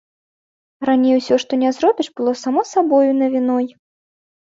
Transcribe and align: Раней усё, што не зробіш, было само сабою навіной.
Раней 0.89 1.17
усё, 1.19 1.35
што 1.45 1.61
не 1.65 1.71
зробіш, 1.77 2.07
было 2.17 2.37
само 2.47 2.67
сабою 2.73 3.07
навіной. 3.23 3.65